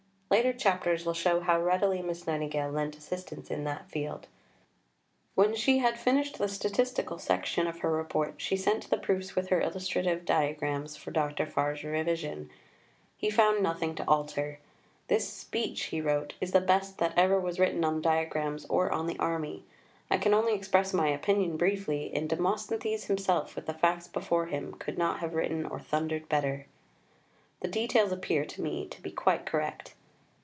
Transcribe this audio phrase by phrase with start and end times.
[0.31, 4.27] Later chapters will show how readily Miss Nightingale lent assistance in that field.
[5.35, 9.49] When she had finished the statistical section of her Report, she sent the proofs with
[9.49, 11.45] her illustrative diagrams for Dr.
[11.45, 12.49] Farr's revision.
[13.17, 14.59] He found nothing to alter.
[15.09, 19.07] "This speech," he wrote, "is the best that ever was written on Diagrams or on
[19.07, 19.65] the Army.
[20.09, 24.75] I can only express my Opinion briefly in 'Demosthenes himself with the facts before him
[24.79, 26.67] could not have written or thundered better.'
[27.59, 29.93] The details appear to me to be quite correct."